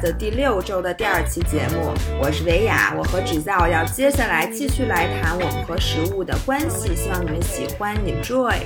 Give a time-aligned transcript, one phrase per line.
[0.00, 8.58] 的第六周的第二期节目，我是维雅，我和芷造要接下来继续来谈我们和食物的关系，希望你们喜欢，enjoy。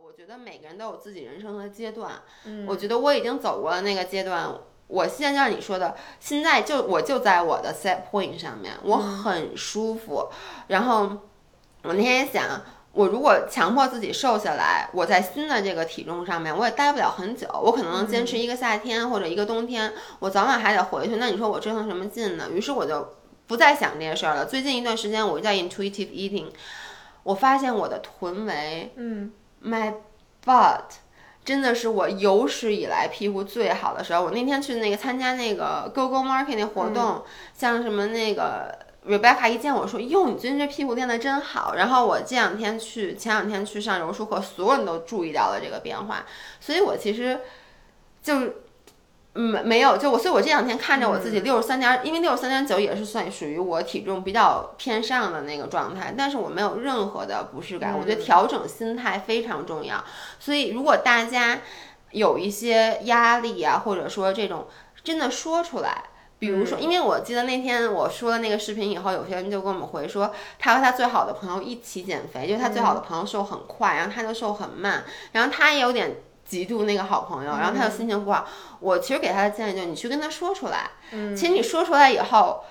[0.00, 2.12] 我觉得每个人都有自己人生的阶段，
[2.44, 4.48] 嗯我觉得我已经走过了那个阶段。
[4.86, 10.28] 我现在像你说的，现在就我就在我的 set point 上面，我很舒服。
[10.68, 11.10] 然后
[11.82, 12.62] 我那天也想，
[12.92, 21.16] 我如果强迫自己瘦下来，我在新的这个体重上面，我也待不了很久，我可能能坚持一个夏天或者一个冬天，我早晚还得回去。
[21.16, 22.48] 那你说我折腾什么劲呢？
[22.52, 23.14] 于是我就
[23.46, 24.44] 不再想这些事儿了。
[24.44, 26.48] 最近一段时间，我就在 intuitive eating，
[27.22, 29.32] 我发现我的臀围，嗯
[29.64, 29.94] ，my
[30.44, 30.82] butt。
[31.44, 34.22] 真的是我有史以来屁股最好的时候。
[34.22, 46.24] 我那天去那个参加那个 Go Go Market 那活动，像什么那个 Rebecca 一见我说：“哟，你最近这屁股练得真好。”然后我这两天去，前两天去上柔术课，所有人都注意到了这个变化。
[46.60, 47.40] 所以我其实
[48.22, 48.34] 就
[49.34, 57.98] 嗯没有，就我，所以我这两天看着我自己六十三点，因为六十三点九也是算属于我体重比较偏上的那个状态，但是我没有任何的不适感。
[57.98, 60.04] 我觉得调整心态非常重要。
[60.38, 61.58] 所以如果大家
[62.12, 64.68] 有一些压力啊，或者说这种
[65.02, 66.04] 真的说出来。
[66.42, 78.44] 比如说，因为我记得那天我说了那个视频以后，有些人就跟我们回说，他和他最好的朋友一起减肥，就是他最好的朋友瘦很快，然后他就瘦很慢，然后他也有点嫉妒那个好朋友，然后他就心情不好。
[78.80, 82.64] 我其实给他的建议就是，你去跟他说出来，其实你说出来以后，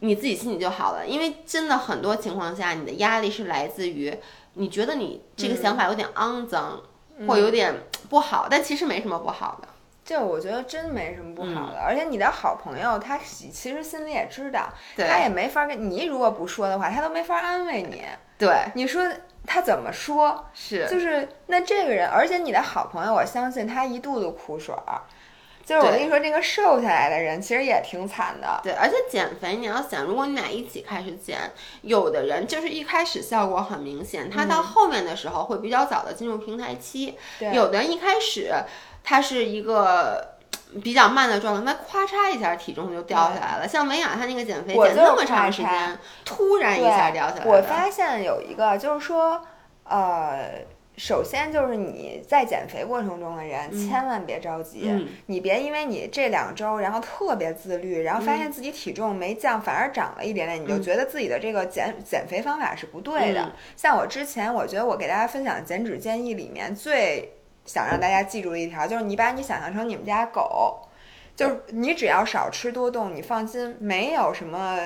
[0.00, 4.12] 你自己心里就好了，因为真的很多情况下，你的压力是来自于
[4.54, 6.80] 你觉得你这个想法有点肮脏，
[7.28, 9.67] 或有点不好，但其实没什么不好的。
[10.08, 18.02] 这我觉得真没什么不好的，而且你的好朋友他其实心里也知道，对他也没法跟你如果不说的话，他都没法安慰你。
[18.38, 19.06] 对，你说
[19.46, 20.46] 他怎么说？
[20.54, 25.02] 是就是那这个人，而且你的好朋友，我相信他一肚子苦水儿。
[25.66, 28.58] 就是我跟你说，这个瘦下来的人其实也挺惨的。
[28.62, 31.38] 对，而且减肥你要想，如果你俩一起开始减，
[31.82, 38.50] 有的人就是一开始效果很明显，他到后面的时候会比较早的进入平台期；对有的人一开始
[39.02, 40.36] 他是一个。
[40.82, 43.66] 比较慢的状态，那咔嚓一下体重就掉下来了。
[43.66, 49.40] 像文雅她那个减肥减那么长时间，突然一下掉下来我发现有一个就是说，
[49.84, 50.60] 呃，
[50.98, 63.40] 首先就是你在减肥过程中的人，嗯、千万别着急，嗯、你别因为你这两周然后特别自律，然后发现自己体重没降，反而长了一点点，你就觉得自己的这个减减肥方法是不对的。
[63.40, 67.32] 嗯、像我之前，我觉得我给大家分享减脂建议里面最。
[67.68, 70.80] 想让大家记住的一条就是，你把你想象成你们家狗，
[71.36, 74.78] 就是你只要少吃多动，你放心，没有什么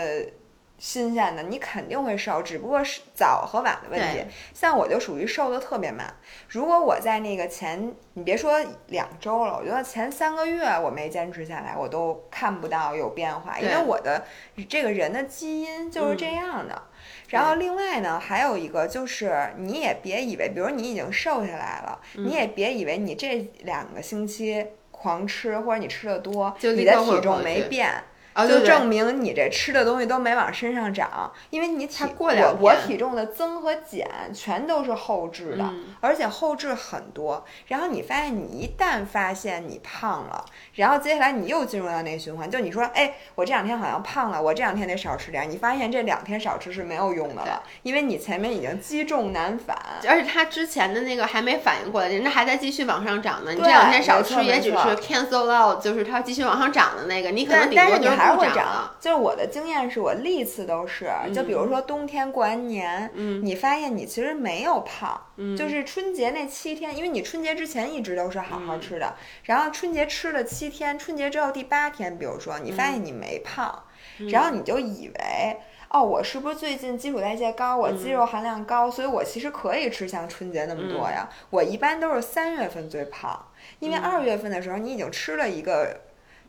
[0.78, 4.25] 新鲜的，你肯定会瘦，只不过是早和晚的问题。
[4.53, 6.12] 像我就属于瘦的特别慢，
[6.48, 14.25] 如果我在那个前，你别说两周了，我觉得前三个月我没坚持下来，我都看不到有变化，因为我的
[14.69, 16.75] 这个人的基因就是这样的。
[16.75, 16.88] 嗯
[17.32, 28.04] 然后另外呢，还有一个就是，你也别以为，比如你已经瘦下来了，嗯、你也别以为你这两个星期狂吃或者你吃的多，就你的体重没变。
[28.32, 37.44] 啊、就证明你这吃的东西都没往身上长，因为你体过两我我体重的增和减全都是后置的，嗯、而且后置很多。
[37.66, 40.44] 然后你发现你一旦发现你胖了，
[40.75, 45.50] 然后接下来你又进入到那个循环，就你说，哎，我这两天好像胖了，我这两天得少吃点。
[45.50, 49.76] 你发现这两天少吃是没有用的了，因为你前面已经积重难返，
[50.09, 53.53] 而且他之前的那个还没反应过来，人家还在继续往上涨呢。
[53.53, 58.91] 你这两天少吃也只是 cancel out，就是它继续往上涨的那个，你可能顶多就是还是会长。。
[59.00, 73.83] 就是我的经验是我历次都是，就比如说冬天过完年，嗯你发现你其实没有胖，嗯就是春节那七天，因为你春节之前一直都是好好吃的，然后春节吃了七天，春节之后第八天，比如说你发现你没胖，
[74.31, 75.56] 然后你就以为。
[75.94, 81.28] 哦，我是不是最近基础代谢高，我肌肉含量高，所以我其实可以吃像春节那么多呀？
[81.51, 83.39] 我一般都是三月份最胖，
[83.78, 86.01] 因为二月份的时候你已经吃了一个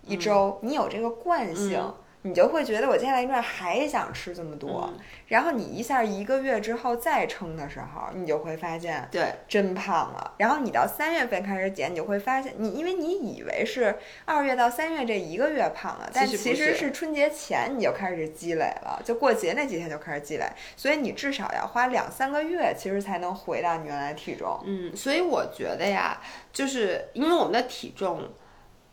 [0.06, 1.80] 一周，你有这个惯性。
[1.80, 1.96] 嗯
[2.26, 4.98] 你就会觉得我接下来一段还想吃这么多，嗯
[5.28, 10.34] 然后你一下一个月之后再称的时候，你就会发现对，真胖了。
[10.38, 24.58] 然后你到三月份开始减，你就会发现你因为你以为是二月到三月这一个月胖了，但其实是是春节前你就开始积累了，就过节那几天就开始积累，所以你至少要花两三个月，其实才能回到你原来的体重。
[24.64, 26.22] 嗯，所以我觉得呀，
[26.54, 28.30] 就是因为我们的体重，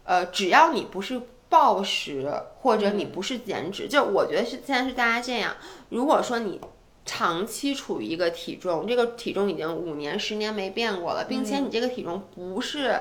[0.04, 5.56] 呃，只要你不是暴食或者你不是减脂，就我觉得是现在是大家这样。
[5.88, 6.60] 如果说你
[7.04, 13.00] 长期处于一个体重，这个体重已经五年、十年没变过了，并且你这个体重不是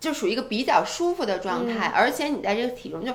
[0.00, 3.12] 就属于一个比较舒服的状态，而且你在这个体重就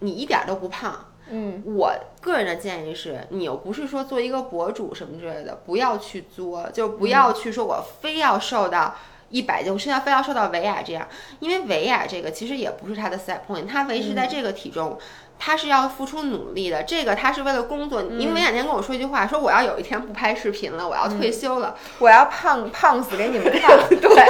[0.00, 1.06] 你一点儿都不胖。
[1.28, 8.96] 嗯，我个人的建议是，你又不是说做一个博主什么之类的，不要去作，就不要去说我非要瘦到
[9.32, 11.08] 一百斤，我现在非要瘦到维亚这样，
[11.40, 14.96] 因为维亚这个其实也不是他的 set point，他维持在这个体重。
[15.44, 18.00] 他是要付出努力的，这个他是为了工作。
[18.00, 23.76] 因为维亚那天跟我说一句话，说我要有一天不拍视频了，我要退休了，我要胖胖死给你们看。
[23.90, 24.24] 对，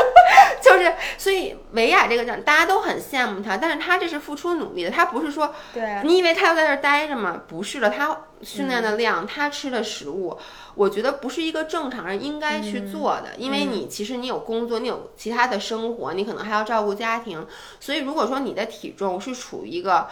[0.77, 7.43] 就是所以维亚这个奖大家都很羡慕他，但是他这是付出努力的，他不是说，对，你以为他要在这儿待着吗？
[7.47, 10.39] 不是的，他训练的量，他吃的食物，
[10.75, 17.47] 我觉得不是一个正常人应该去做的，因为你其实你有工作，你有其他的生活，你可能还要照顾家庭，
[17.81, 20.09] 所以如果说你的体重是处于一个。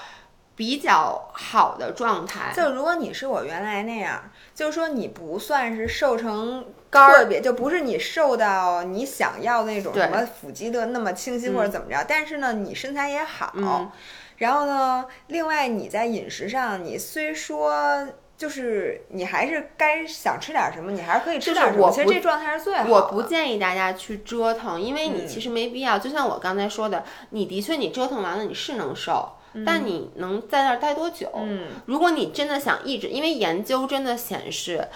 [0.57, 4.31] 比较好的状态，就如果你是我原来那样，
[4.61, 13.91] 就是说你不算是瘦成特别，就不是你瘦到你想要那种什么腹肌的那么清晰或者怎么着，但是呢，你身材也好，
[14.37, 21.91] 然后呢，另外你在饮食上，你虽说就是你还是该想吃点什么，你还是可以吃点什么。
[21.91, 22.91] 其实这状态是最好的。
[22.91, 25.99] 我不建议大家去折腾，因为你其实没必要。
[25.99, 29.37] 就像我刚才说的，你的确你折腾完了你是能瘦。
[29.67, 31.31] 但你能在那儿待多久？
[31.35, 34.89] 嗯，如果你真的想抑制，因为研究真的显示，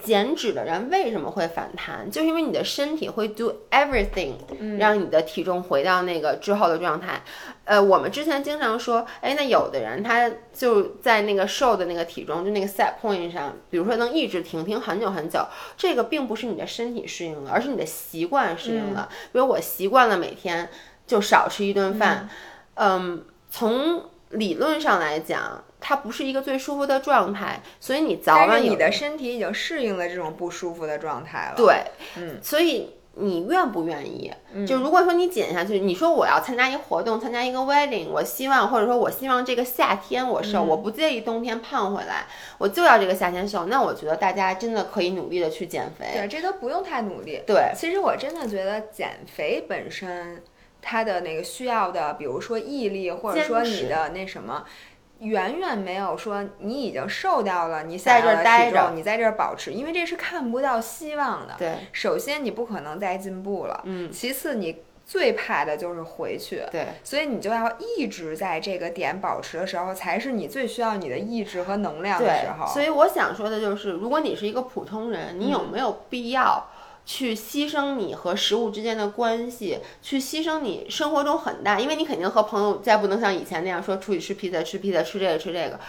[0.00, 4.34] 减脂的人为什么会反弹，就是因为你的身体会 do everything，
[4.78, 7.22] 让你的体重回到那个之后的状态。
[7.64, 15.46] 呃，我们之前经常说，哎，那有的人他就在那个瘦的那个体重，就那个 set point 上，比如说能一直停停很久很久，
[15.76, 19.08] 这个并不是你的身体适应了，而是你的习惯适应了。
[19.32, 20.68] 比如我习惯了每天
[21.06, 22.28] 就少吃一顿饭，
[22.74, 23.24] 嗯。
[23.50, 31.54] 从理论上来讲，它不是一个最舒服的状态，所以你早晚你的身体已经适应了这种不舒服的状态了。
[31.56, 31.82] 对，
[32.16, 34.30] 嗯，所以你愿不愿意？
[34.66, 42.26] 就如果说你减下去，你说我要参加一个活动，参加一个 wedding，我希望或者说我希望这个夏天我瘦，我不介意冬天胖回来，
[42.58, 43.64] 我就要这个夏天瘦。
[43.64, 46.06] 那我觉得大家真的可以努力的去减肥。
[46.12, 47.42] 对，这都不用太努力。
[47.46, 50.42] 对，其实我真的觉得减肥本身。
[50.80, 54.64] 他的那个需要的，比如说毅力，或者说你的那什么，
[55.20, 61.54] 远远没有说你已经瘦掉了，你在这儿待着，你在这儿保持，因为这是看不到希望的。
[61.58, 72.66] 对，首先你不可能再进步了，嗯，其次你最怕的就是回去，对，所以你就要一直在这个点保持的时候，才是你最需要你的意志和能量的时候。
[72.66, 76.68] 所以我想说的就是，如果你是一个普通人，你有没有必要？
[77.08, 85.80] 去牺牲你和食物之间的关系，去牺牲你生活中很大，因为你肯定和朋友再不能像以前那样说出去吃披萨、吃披萨、吃这个、吃这个。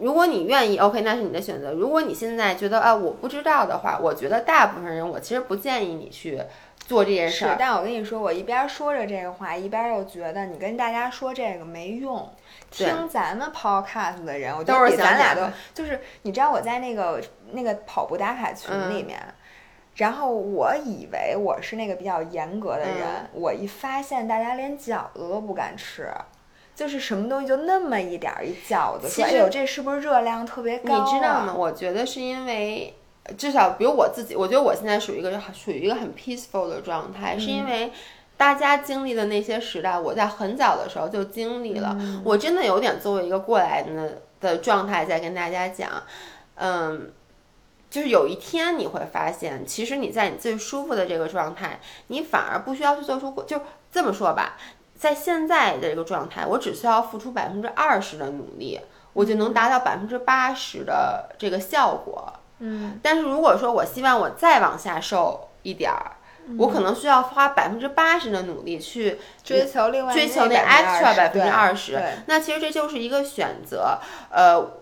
[0.00, 1.72] 如果你愿意，OK，那是你的选择。
[1.72, 6.40] 如果你现在觉得啊，我不知道的话，我觉得大部分人，我其实不建议你去
[6.78, 7.44] 做这件事。
[7.44, 12.32] 是，但我跟你说，我一边说着这个话，一边又觉得你跟大家说这个没用。
[12.70, 15.42] 听咱们 Podcast 的人，我都是咱俩都
[15.74, 19.22] 就是，你知道我在那个那个跑步打卡群里面。
[19.96, 26.08] 然后我以为我是那个比较严格的人，我一发现大家连饺子都不敢吃，
[26.74, 31.04] 就是什么东西就那么一点儿一饺子，其实有这是不是热量特别高？
[31.04, 31.54] 你知道吗？
[31.54, 32.94] 我觉得是因为
[33.36, 37.92] 至少比如我自己，我觉得我现在属于一个属于一个很 peaceful 的状态，是因为
[38.38, 41.94] 大家经历的那些时代，我在很早的时候就经历了，
[42.24, 45.90] 我真的有点作为一个过来人的的状态在跟大家讲，
[46.54, 47.12] 嗯。
[47.92, 53.60] 就是有一天你会发现，其实你在你最舒服的这个状态，你反而不需要去做出，就
[53.92, 54.56] 这么说吧，
[54.96, 58.80] 在现在的这个状态，我只需要付出百分之二十的努力，
[59.12, 62.32] 我就能达到百分之八十的这个效果。
[62.60, 66.12] 嗯，但是如果说我希望我再往下瘦一点儿，
[66.56, 72.02] 我可能需要花百分之八十的努力去追求另外追求那 extra 百分之二十。
[72.24, 73.98] 那其实这就是一个选择，
[74.30, 74.80] 呃。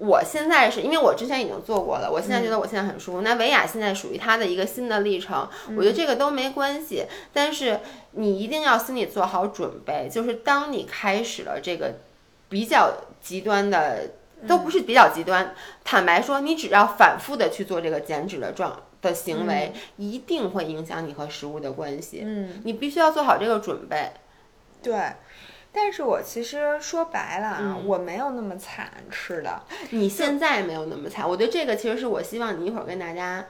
[0.00, 3.20] 我现在是因为我之前已经做过了，我现在觉得我现在很舒服。
[3.20, 7.04] 那维雅现在属于他的一个新的历程，我觉得这个都没关系。
[7.34, 7.80] 但是
[8.12, 11.96] 你一定要心里做好准备，就是当你开始了这个
[12.48, 14.12] 比较极端的，
[14.48, 15.54] 都不是比较极端。
[15.84, 22.22] 坦白说，你只要反复的去做这个减脂的状的行为，一定会影响你和食物的关系。
[22.24, 24.12] 嗯，你必须要做好这个准备。
[24.82, 24.94] 对。
[25.72, 29.62] 但是我其实说白了啊，我没有那么惨吃的。
[29.90, 33.44] 你现在没有那么惨，我觉得这个其实是我希望你一会儿跟大家，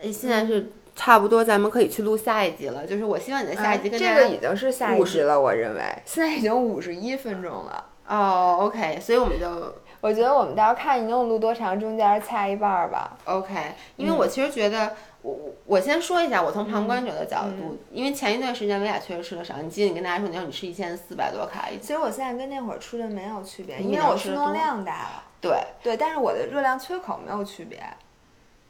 [0.00, 2.86] 呃，现在是差不多，咱们可以去录下一集了。
[2.86, 7.86] 就是我希望你的下一集跟这个已经是下一集了，我认为现在已经五十一分钟了。
[8.06, 13.16] 哦，OK，所以我们就我觉得我们到时候看你能录多长，中间掐一半儿吧。
[13.24, 13.54] OK，
[13.96, 25.24] 因为我其实觉得，我我我先说一下，我从旁观者的角度，因为前一段时间薇娅确实吃的少，你记得你跟大家说，你说你吃一千四百多卡一次，其实我现在跟那会儿吃的没有区别，因为我运动量大了。
[25.40, 27.82] 对，对，但是我的热量缺口没有区别，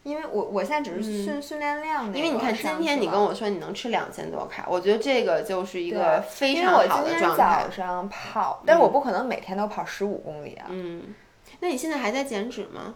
[0.05, 7.71] 因为我我现在只是训、训练量因为你看今天你跟我说你能吃两千多卡，我觉得这个就是一个非常好我今天的状态早。
[7.71, 10.67] 上跑，但是我不可能每天都跑十五公里啊。
[10.69, 11.03] 嗯，
[11.59, 12.95] 那你现在还在减脂吗？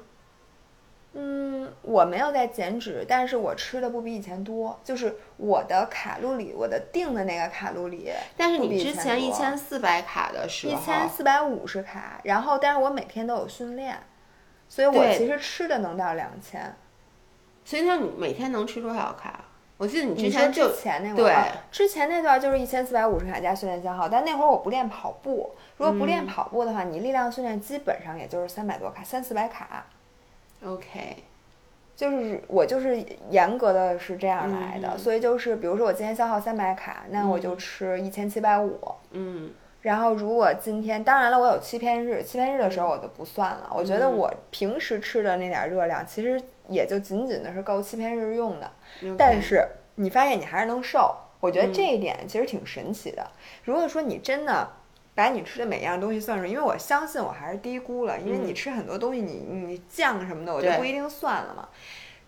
[1.14, 13.98] 嗯，我没有在减脂，但是我吃的不比以前多，就是我的卡路里，我的定的那个卡路里，但是你之前一千四百卡的时候，一千四百五十卡，然后但是我每天都有训练，
[14.68, 16.76] 所以我其实吃的能到两千。
[17.64, 19.44] 所以那你每天能吃多少卡？
[19.78, 21.34] 我记得你之前就之前那会对
[21.70, 29.86] 之前那段就是一千四百五十卡加训练消耗，但那会儿我不练跑步，如果不练嗯跑步的话，你力量训练基本上也就是三百多卡，三四百卡。
[30.64, 31.16] OK，
[31.94, 38.78] 就是我就是严格的是这样来的，嗯所以就是比如说我今天消耗三百卡，那我就吃一千七百五。
[39.12, 39.50] 嗯
[39.80, 43.70] 然后如果今天，当然了，我有欺骗日，欺骗日的时候我就不算了。
[43.72, 48.70] 我觉得嗯我平时吃的那点热量，其实也就仅仅的是够欺骗日用的。
[49.16, 53.24] 但是你发现你还是能瘦，我觉得嗯这一点其实挺神奇的。
[53.64, 54.68] 如果说你真的
[55.18, 61.68] 把你吃的每样东西算出来，因为我相信我还是低估了，因为你嗯吃很多东西你，你酱什么的我就不一定算了嘛。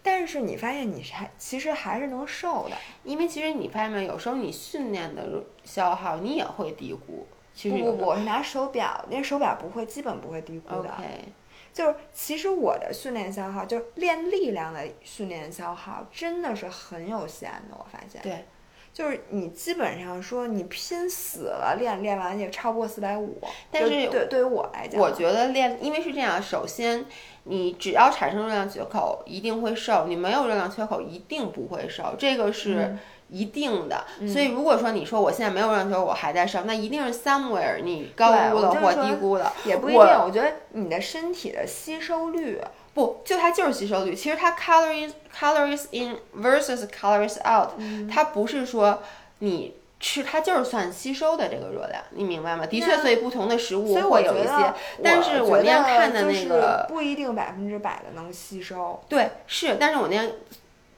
[0.02, 5.22] 但是你发现你是还其实还是能瘦的，因为其实你发现没有，有时候你训练的
[5.62, 7.24] 消耗你也会低估。
[7.54, 10.90] 其实不不，我是拿手表，那手表不会，基本不会低估的。
[10.90, 11.32] OK，
[11.72, 17.76] 就是其实我的训练消耗，就是练力量的训练消耗，真的是很有限的。
[17.78, 18.44] 我发现，对，
[18.92, 23.40] 就是你基本上说你拼死了练，练完也超不过四百五。
[23.70, 27.06] 但是对对于我来讲，我觉得练，因为是这样，首先
[27.44, 34.04] 你只要产生热量缺口，一定会瘦；你没有热量缺口，一定不会瘦，这个是嗯一定的。
[34.26, 39.52] 所以如果说你说我现在没有热量缺口，我还在瘦，那一定是 somewhere 你高估了或低估了。
[39.64, 40.00] 也不一定。
[40.00, 42.60] 我我觉得你的身体的吸收率，
[42.94, 44.14] 不，就它就是吸收率。
[44.14, 47.70] 其实它 calories calories in versus calories out，、
[48.10, 49.02] 它嗯不是说
[49.38, 52.66] 你吃，它就是算吸收的这个热量，你明白吗？
[52.66, 59.02] 的确，所以不同的食物会有一些，但是我那天看的那个，不一定百分之百的能吸收。
[59.08, 60.32] 对，是，但是我那天。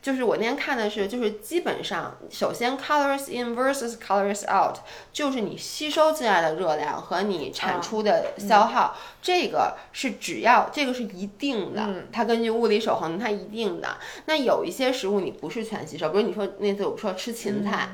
[0.02, 4.76] 就是我那天看的是，就是基本上，首先 calories in versus calories out，
[5.12, 13.96] 就是你吸收进来的热量和你产啊出的消耗，这个是只要这个是一定的，嗯它根据物理守恒它一定的。
[14.26, 17.90] 那有一些食物你不是全吸收，比如你说那次我说吃芹菜，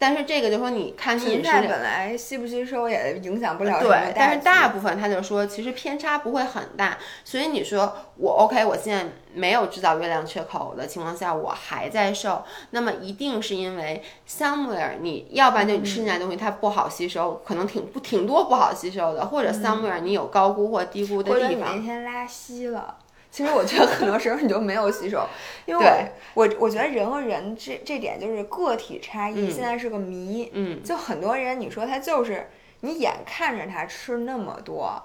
[0.00, 21.82] 但是这个就说你看你饮食菜本来吸不吸收也影响不了对，但是大部分他就说其实偏差不会很大，所以你说我 OK，我现在没有制造月亮缺口的情况下，我还在瘦，那么一定是因为 somewhere 你要不然就你吃进来的东西它不好吸收，可能挺不挺多不好吸收的，或者 somewhere 你有高估或低估的或者你那地方。
[21.82, 22.98] 天拉稀了。
[23.38, 25.24] 其实我觉得很多时候你就没有吸收，
[25.64, 30.50] 因为我我我觉得人和人这这点就是个体差异，嗯现在是个谜。
[30.54, 35.00] 嗯，就很多人你说他就是你眼看着他吃那么多，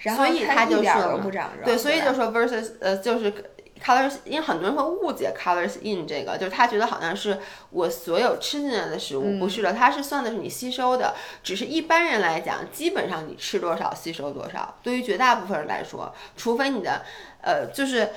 [0.00, 1.64] 然后他就一点儿都不长肉。
[1.64, 3.32] 对，所以就说 versus 呃，就是
[3.80, 7.38] colors，因为很多人会误解 colors in 这个，就是他觉得好像是
[7.70, 11.14] 我所有吃进来的食物，嗯不是的，它是算的是你吸收的，
[11.44, 14.74] 只是一般人来讲，基本上你吃多少吸收多少。
[14.82, 17.02] 对于绝大部分人来说，除非你的
[17.46, 18.10] 呃，就是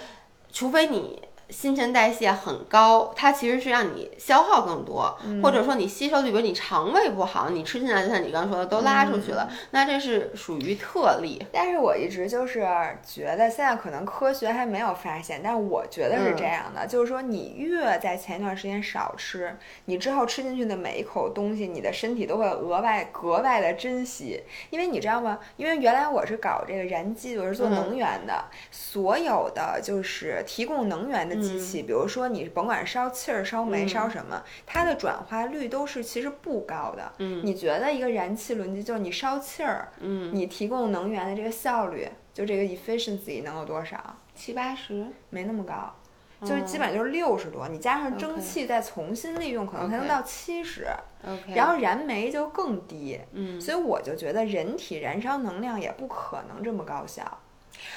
[0.52, 1.22] 除非你。
[1.50, 11.44] 新陈代谢很高，它其实是让你消耗更多，嗯或者说你吸收，就比如你肠胃不好，你吃进来就像你刚刚说的都拉出去嗯了，那这是属于特例。
[11.52, 12.68] 但是我一直就是
[13.04, 24.40] 觉得，现在可能科学还没有发现，但是我觉得是这嗯样的，就是说你越在前一段时间少吃，你之后吃进去的每一口东西，你的身体都会额外格外的珍惜，
[24.70, 25.40] 因为你知道吗？
[25.58, 37.12] 因为原来我是搞这个燃机，我是做嗯能源的，所有的就是提供能源的机嗯器，比如说你甭管烧气儿、烧煤、嗯烧什么，它的转化率都是其实不高的。
[37.20, 39.90] 嗯你觉得一个燃气轮机就是你烧气儿？
[40.00, 44.18] 嗯，你提供能源的这个效率，就这个 efficiency 能有多少？
[44.36, 45.94] 七八十，没那么高，
[46.42, 50.88] 就是基本就是六十多，你加上蒸汽再重新利用，可能才能到七十。
[51.28, 57.40] OK，然后燃煤就更低，嗯所以我就觉得人体燃烧能量也不可能这么高效。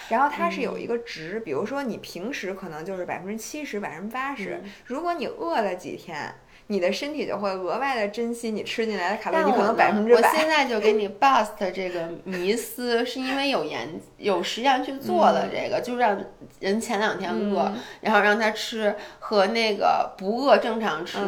[0.08, 6.34] 然后它是有一个值，比如说你平时可能就是百分之七十、百分之八十，如果你饿了几天。
[6.68, 10.20] 你的身体就会额外的珍惜你吃进来的卡路里，可能百分之百。
[10.30, 16.18] 我现在就给你 bust 这个迷思，是因为有研有实验去做了这个，就让
[16.60, 17.70] 人前两天饿，
[18.00, 21.18] 然后让他吃和那个不饿正常吃，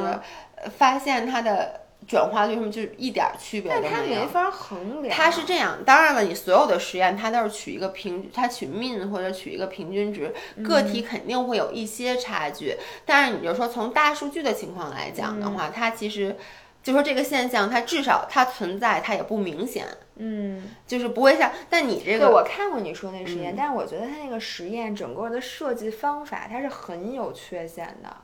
[0.79, 1.84] 发现他的。
[2.07, 5.15] 转化率什么就一点区别都没有，但它没法衡量。
[5.15, 12.77] 它是这样，当然了，你所有的实验它都是取一个平，它取 mean 或者取一个平均值，个体肯定会有一些差距。
[13.05, 16.37] 但是你就说从大数据的情况来讲的话，它其实
[16.83, 19.87] 就说这个现象，它至少它存在，它也不明显。
[20.17, 21.51] 嗯，就是不会像。
[21.69, 28.17] 但你这个，我看过你说那实验，但是我觉得它那个实验整个的设计方法，它是很有缺陷的。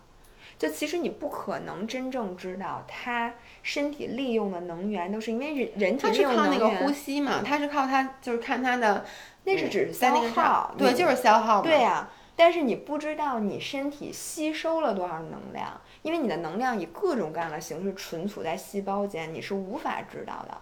[0.60, 6.52] 就其实你不可能真正知道他身体利用的能源都是因为人人体利用能源。
[6.52, 7.40] 他是靠那个呼吸嘛？
[7.42, 9.06] 它是靠它就是看它的，
[9.44, 11.62] 那是只是消耗，对，就是消耗。
[11.62, 20.58] 对呀，但是你不知道你身体吸收了多少能量，因为你的能量以各种各样的形式存储在细胞间，你是无法知道的。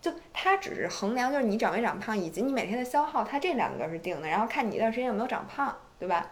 [0.00, 6.24] 就它只是衡量，就是你长没长胖，以及你每天的消耗，它这两个是定的，然后看你一段时间有没有长胖，对吧？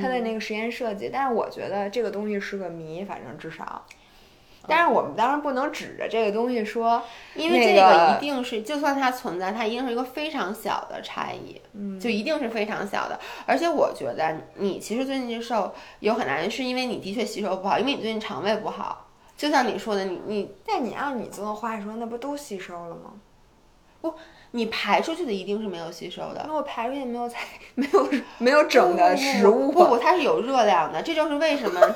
[0.00, 3.84] 他的那个实验设计，但是我觉得这个东西是个谜，反正至少。
[4.68, 7.00] 但是我们当然不能指着这个东西说，
[7.36, 11.60] 因为这个一定是，就算它存在，它一定是一个非常小的差异，
[12.00, 13.20] 就一定是非常小的。
[13.46, 19.06] 而且我觉得你其实最近瘦有很大原因是因为你的确吸收不好，因为你最近肠胃不好。
[19.36, 23.12] 就像你说的，你你，但你按你这么话说，那不都吸收了吗？
[24.00, 24.14] 不。
[24.52, 31.80] 你排出去的一定是没有吸收的，那我排出去没有才没有没有整的食物，不不，它是有热量的，这就是为什么。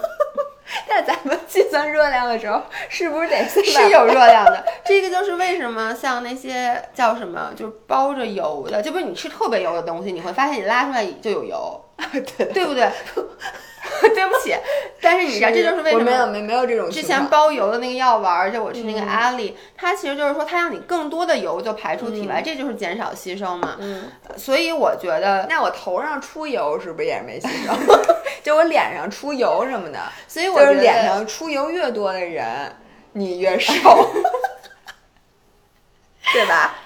[0.89, 4.65] 那咱们计算热量的时候，是不是得 是有热量的？
[4.85, 11.85] 这个就是为什么像那些叫什么，就是包着油的，就不是你吃特别油的东西，你会发现你拉出来就有油，
[12.37, 12.89] 对对不对？
[14.15, 14.55] 对不起，
[15.01, 23.77] 但是你知道这就是为什么没有没没有这种之前包邮的那个药丸，而且我吃那个阿里，它其实就是说它让你更多的油就排出体外，这就是减少吸收嘛。
[23.79, 27.73] 嗯，所以我觉得那我头上出油是不是也是没吸收？
[28.43, 32.75] 就我脸上出油什么的，所以我觉得脸上出油越多的人，
[33.13, 33.73] 你越瘦，
[36.33, 36.77] 对吧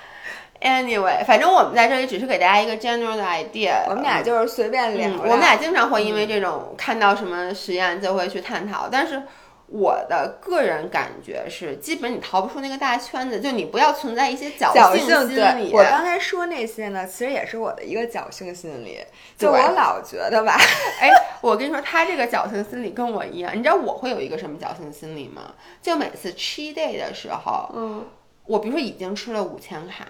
[0.64, 3.84] ？Anyway，反正我们在这里只是给大家一个 general 的 idea。
[3.86, 5.10] 我们俩就是随便聊。
[5.20, 8.88] 我们俩经常会因为这种看到什么实验就会去探讨。
[8.90, 9.22] 但是
[9.66, 15.70] 我的个人感觉是，基本你逃不出那个大圈子，就你不要存在一些侥幸心理。
[15.72, 18.98] 我刚才说那些呢，其实也是我的一个侥幸心理。
[19.36, 20.58] 就我老觉得吧，
[20.98, 21.10] 哎，
[21.42, 23.52] 我跟你说，他这个侥幸心理跟我一样。
[23.54, 25.52] 你知道我会有一个什么侥幸心理吗？
[25.82, 28.04] 就每次 cheat day 的时候，嗯，
[28.46, 30.06] 我比如说已经吃了五千卡。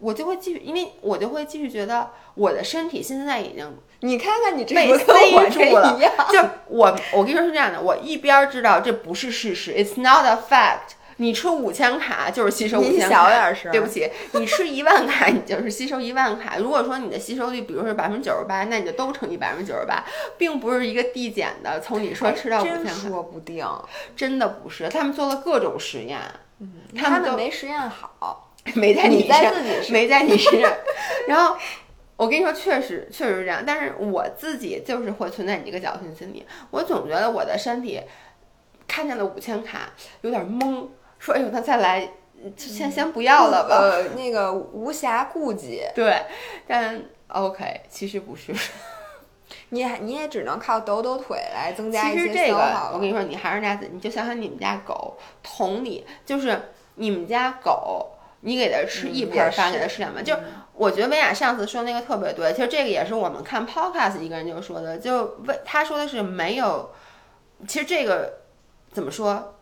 [0.00, 5.98] 我就会继续，因为我就会继续觉得我的身体现在已经，你看看你这被塞住了。
[6.32, 10.94] 就我，我跟你说是这样的，我一边知道这不是事实，it's not a fact。
[11.18, 16.56] 你吃五千卡就是吸收五千卡，小点声对不起，你吃一万卡你就是吸收一万卡。
[16.56, 20.02] 如果说你的吸收率，比如说百分之九十八，那你就都乘以百分之九十八，
[20.38, 21.78] 并不是一个递减的。
[21.78, 23.62] 从你说吃到五千卡，说不定，
[24.16, 24.88] 真的不是。
[24.88, 26.18] 他们做了各种实验，
[26.96, 28.49] 他们没实验好。
[28.74, 29.52] 没在你身上，
[29.90, 30.70] 没在你身上。
[31.26, 31.56] 然后
[32.16, 33.62] 我跟你说，确实确实是这样。
[33.66, 36.46] 但是我自己就是会存在你这个侥幸心理。
[36.70, 38.00] 我总觉得我的身体
[38.86, 40.86] 看见了五千卡，有点懵，
[41.18, 42.06] 说：“哎呦，那再来，
[42.56, 45.82] 先先不要了吧。”呃， 那个无暇顾及。
[45.94, 46.22] 对，
[46.66, 48.52] 但 OK，其实不是。
[49.70, 56.60] 你你也只能靠抖抖腿来增加一些这个，我跟你说，你还是那样子，你就想想你们家狗，同理，就是
[56.96, 58.10] 你们家狗。
[58.40, 60.34] 你给他吃一盆饭，给他吃两盆，就
[60.74, 66.92] 我觉得薇娅上次说那个特别对，其实这个也是我们看 podcast 一个人就说的，就为他说的是没有，
[67.68, 68.40] 其实这个
[68.92, 69.59] 怎么说？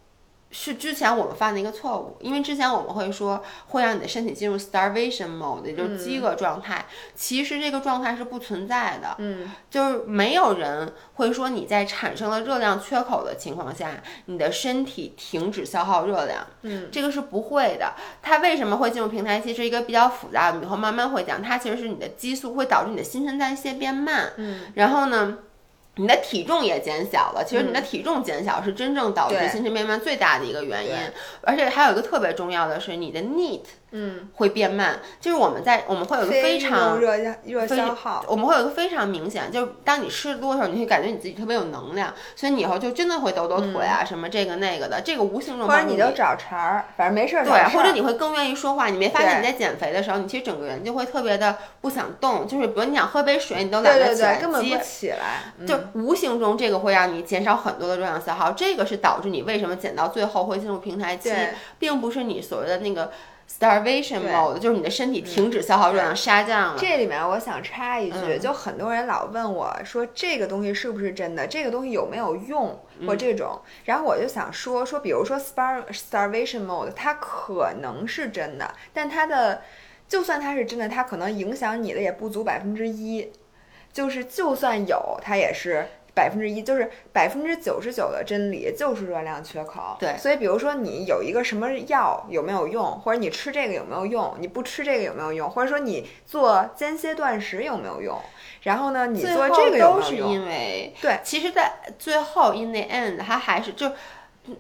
[0.51, 6.87] 是之前我们犯的一个错误，因为之前我们会说会让你的身体进入 starvation mode，也就是饥饿状态。
[7.15, 17.93] 其实这个状态是不存在的，嗯，就是没有人会说你在产生了热量缺口的情况下，你的身体停止消耗热量，嗯，这个是不会的。
[18.23, 21.43] 它为什么会进入平台期是一个比较复杂的，以后慢慢会讲。
[21.43, 25.39] 它其实是你的激素会导致你的新陈代谢变慢，嗯，然后呢？
[25.99, 30.93] 你的体重也减小了，其实你的体重减小是真正导致新陈变慢最大的一个原因，
[31.43, 35.01] 而且还有一个特别重要的是，你的 NEAT 嗯，会变慢。
[35.21, 48.89] 就是我们在我们会有一个非常热热消耗，我们会有一个非常明显，就是当你吃多的时候，你会感觉你自己特别有能量，所以你以后就真的会抖抖腿啊，什么这个那个的，这个无形中或者你就找茬儿，反正没事儿对，或者你会更愿意说话。
[48.89, 61.33] 你没发现你在减肥的时候，你其实整个人就会特别的不想动，就是比如你想喝杯水，你都懒得起来根本不起来，就无形中这个会让你减少很多的热量消耗，这个是导致你为什么减到最后会进入平台期，
[61.79, 63.11] 并不是你所谓的那个。
[63.49, 66.77] Starvation mode 就是你的身体停止消耗热量，下降了。
[66.79, 79.63] 这里面我想插一句，就很多人老问我说这个东西是不是真的，这个东西有没有用或这种，然后我就想说说，比如说 star starvation mode，它可能是真的，但它的
[80.07, 83.33] 就算它是真的，它可能影响你的也不足百分之一，
[83.93, 85.87] 就是就算有，它也是。
[86.19, 89.97] 百分之一就是百分之九十九的真理就是热量缺口。
[90.01, 98.19] 对，所以比如说你有一个什么药有没有用，或者你吃这个有没有用，你不吃这个有没有用，或者说你做间歇断食有没有用，
[98.63, 100.01] 然后呢，你做这个有没有用？
[100.01, 103.93] 都是因为对，其实，在最后 in the end，它还是就。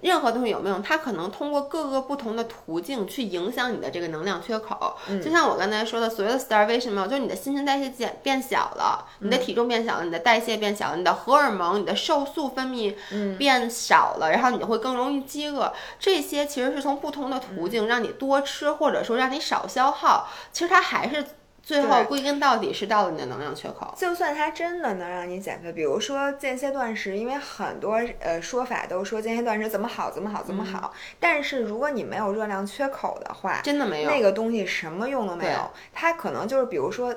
[0.00, 0.78] 任何东西有没有？
[0.80, 4.96] 它可能通过各个不同的途径去影响你的这个能量缺口。
[5.22, 12.94] 就像我刚才说的，所谓的 starvation 没有，就是你的新陈代谢减变小了，你的体重变小了，你的代谢变小了，你的荷尔蒙、你的瘦素分泌
[13.36, 15.72] 变少了，然后你就会更容易饥饿。
[15.98, 20.28] 这些其实是从不同的途径让你多吃，或者说让你少消耗。
[20.52, 21.24] 其实它还是。
[21.68, 23.92] 最后归根到底是到了你的能量缺口。
[23.94, 35.70] 就算它真的能让你减肥，比如说间歇断食，因为很多呃说法都说间歇断食怎么好怎么好怎么好，但是如果你没有热量缺口的话，真的没有那个东西什么用都没有。
[35.92, 37.14] 它可能就是比如说。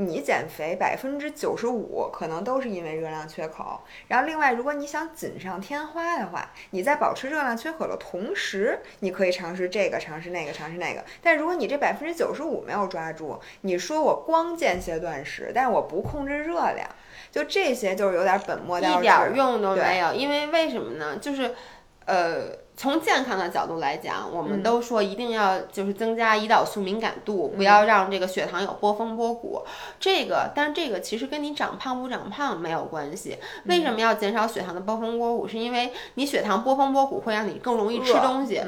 [0.00, 11.04] 你减肥百分之九十五可能都是因为热量缺口，然后另外，如果你想锦上添花的话，你在保持热量缺口的同时，你可以尝试这个，尝试那个，尝试那个。
[11.20, 16.88] 但如果你这百分之九十五没有抓住，你说我光间歇断食，但是我不控制热量，
[17.32, 20.14] 就这些就是有点本末倒置，一点用都没有。
[20.14, 21.16] 因为为什么呢？
[21.16, 21.52] 就是，
[22.04, 22.67] 呃。
[22.78, 29.64] 从健康的角度来讲，我们都说一定要就是增加胰岛素敏感度，不要让这个血糖有波峰波谷。
[29.98, 33.36] 这个，但这个其实跟你长胖不长胖没有关系。
[33.64, 35.48] 为什么要减少血糖的波峰波谷？
[35.48, 38.62] 是因为你血糖波峰波谷会让你更容易吃东西。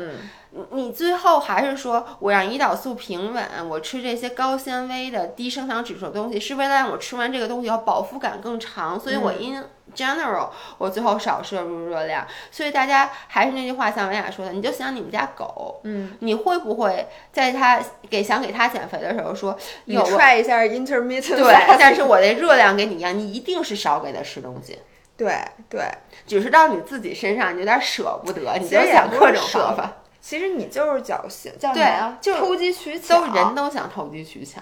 [0.50, 8.98] 你你最后还是说我让胰岛素平稳，我吃这些高纤维的低升糖指数的东西，是为了让我吃完这个东西要饱腹感更长。
[8.98, 9.64] 所以我 in
[9.94, 10.48] general
[10.78, 12.26] 我最后少摄入热量。
[12.50, 21.36] 所以大家还是那句话，像文雅说的，你就想你们家狗，嗯，你会不会在它给想给它减肥的时候说，你踹一下 intermittent？
[21.36, 24.78] 对，但是我的热量跟你一样，你一定是少给它吃东西。
[25.16, 25.82] 对对，
[26.26, 29.92] 只是到你自己身上，你有点舍不得，你就想各种方法。
[30.18, 32.18] 其实你就是侥幸，叫什么呀？
[32.20, 34.60] 就投机取巧，都人都想投机取巧。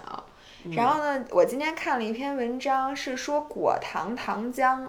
[0.73, 4.81] 然后呢，我今天看了一篇文章，是说果糖糖浆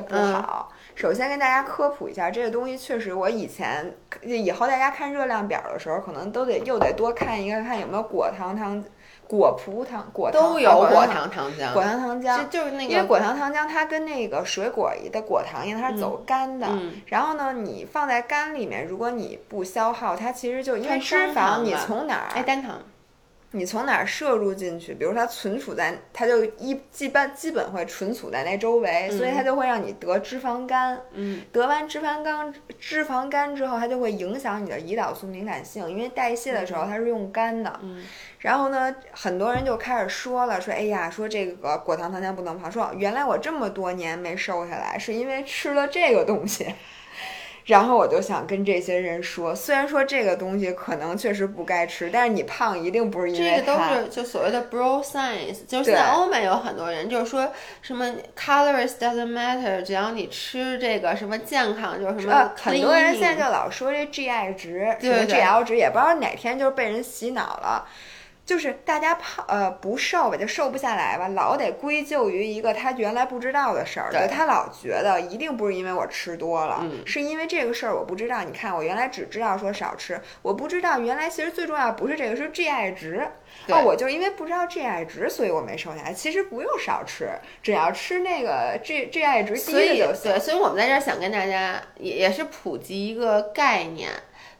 [0.00, 0.70] 的不好。
[0.94, 8.82] 首先跟大家科普一下，这个东西确实，我以前以后大家看热量表的时候，可能都得又得多看一个，看有没有果糖糖。
[9.28, 16.68] 果葡糖、果糖都有果糖糖浆，果糖糖浆就是那个，因为果糖糖浆它跟那个水果的果糖一样，它是走干的。
[17.06, 22.28] 然后呢，你放在干里面，如果你不消耗，它其实就因为脂肪，你从哪儿？
[22.36, 22.78] 哎，单糖。
[23.56, 24.92] 你从哪儿摄入进去？
[24.94, 31.00] 比如它存储在，它就一基本基本会存储在那周围，所以它就会让你得脂肪肝。
[31.12, 37.80] 嗯，得完脂肪肝，脂肪肝之后，它就会影响你的胰岛素敏感性，因为代谢的时候它是用肝的。
[37.82, 38.04] 嗯，
[38.40, 46.66] 然后呢，很多人就开始说了，说哎呀，说这个果糖糖浆不能胖，说原来我这么多年没瘦下来，是因为吃了这个东西。
[47.66, 57.50] 然后我就想跟这些人说，虽然说这个东西可能确实不该吃，但是你胖一定不是因为这个都是就所谓的 bro science，就是现在欧美有很多人就是说
[57.82, 62.52] 什么 calories doesn't matter，只要你吃这个什么健康就是什么。
[62.56, 67.84] 很多人现在就老说这 GI 值，什么 GL 值，也不知道哪天就是被人洗脑了。
[68.46, 74.08] 就是大家胖呃不瘦吧，就瘦不下来吧，老得归咎于一个他原来不知道的事儿。
[74.12, 78.44] 对，他老觉得一定不是因为我吃多了，是因为这个事儿我不知道。
[78.44, 83.28] 你看我原来只知道说少吃，我不知道原来其实最重要不是这个，是 GI 值。
[83.68, 86.12] 哦，我就因为不知道 GI 值，所以我没瘦下来。
[86.12, 87.28] 其实不用少吃，
[87.62, 90.30] 只要吃那个 G GI 值低的就行。
[90.30, 94.10] 对，所以我们在这儿想跟大家也也是普及一个概念。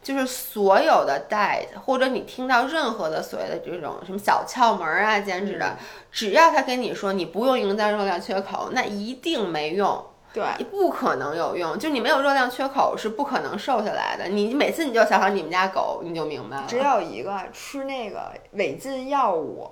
[0.06, 5.76] 就是所有的 diet，或者你听到任何的所谓的这种什么小窍门啊、减脂的，
[6.12, 10.00] 只要他跟你说你不用营造热量缺口，那一定没用。
[10.32, 11.76] 对，不可能有用。
[11.76, 14.28] 就你没有热量缺口是不可能瘦下来的。
[14.28, 16.64] 你每次你就想想你们家狗，你就明白了。
[16.68, 19.68] 只有一个吃那个违禁药物，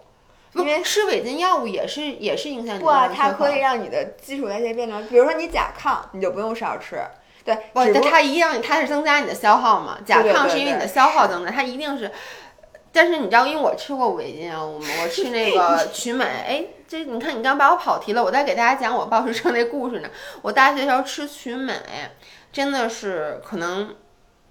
[0.54, 7.00] 因为吃违禁药物也是也是影响你不啊，它可以让你的基础代谢变成，比如说你甲亢，你就不用少吃。
[7.44, 9.98] 对，不，它它一定，它是增加你的消耗嘛？
[10.04, 12.10] 甲亢是因为你的消耗增加，它一定是。
[12.96, 20.08] 但是你知道，因为我吃过违禁药物嘛，我吃那个 曲美，哎，这你看你刚把我跑题了，我在给大家讲我暴食症那故事呢。
[20.42, 21.74] 我大学时候吃曲美，
[22.52, 23.96] 真的是可能，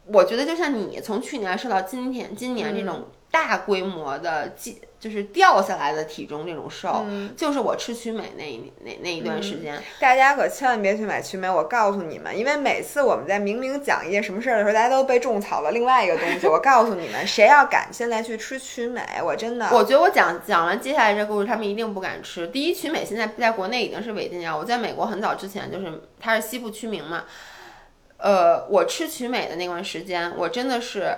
[0.08, 9.82] 我觉得就像你从去年瘦到今天，今年这嗯种大规模的记，就是掉下来的体重这种瘦，嗯就是我吃曲美那一那那一段时间。
[10.00, 16.46] 大家可千万别去买曲美，我告诉你们，因为每次我们在明明讲一件什么事儿的时候，大家都被种草了另外一个东西。
[16.48, 22.48] 我告诉你们，谁要敢现在去吃曲美，我真的，我觉得我讲讲完接下来这故事，他们一定不敢吃。
[22.50, 27.24] 第一，曲美现在在国内已经是违禁药，我在美国很早之前就是它是西部曲名嘛。
[28.18, 31.18] 呃，我吃曲美的那段时间，我真的是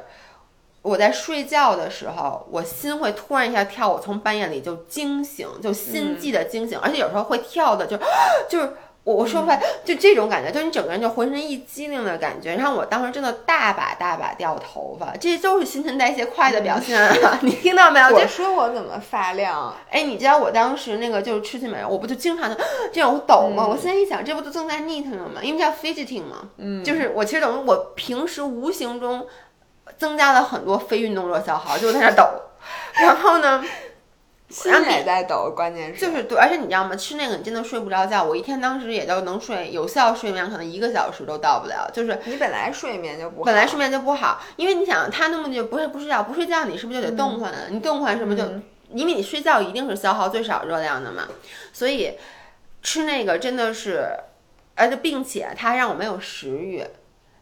[0.86, 7.98] 我在睡觉的时候，我心会突然一下跳，我从半夜里就惊醒，就心悸的惊醒，而且有时候会跳的就
[8.48, 8.74] 就是。
[9.06, 12.56] 我我说不出来，就这种感觉，就你整个人就浑身一激灵的感觉。
[12.56, 17.38] 然后我当时真的大把大把掉头发，这都是新陈代谢快的表现啊！
[17.44, 18.10] 你听到没有？
[18.10, 19.72] 就我说我怎么发亮？
[19.92, 22.60] 哎，你知道我当时那个就是吃去美容，我不就经常就
[22.92, 23.66] 这种抖吗？
[23.68, 25.40] 嗯我现在一想，这不就正在了吗？
[25.44, 29.28] 因为叫 fidgeting 嘛，嗯，就是我其实等于我平时无形中
[29.98, 32.24] 增加了很多非运动热消耗，就在那抖。
[33.02, 33.64] 然后呢，
[34.50, 36.96] 心也在抖，关键是就是对，而且你知道吗？
[36.96, 47.60] 吃那个你真的睡不着觉，我一天当时也就能睡有效睡眠，可能一个小时都到不了，就是你本来睡眠就不好，本来睡眠就不好，因为你想，他那么就不是不睡觉，不睡觉，你是不是就得动换啊？
[47.70, 51.28] 你动换是不是就，嗯因为你睡觉一定是消耗最少热量的嘛，
[51.74, 52.14] 所以
[52.84, 54.08] 吃那个真的是，
[54.76, 56.84] 而且并且它让我没有食欲。